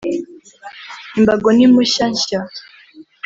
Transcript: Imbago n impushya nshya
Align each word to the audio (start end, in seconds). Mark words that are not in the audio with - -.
Imbago 1.17 1.47
n 1.57 1.59
impushya 1.65 2.05
nshya 2.11 2.39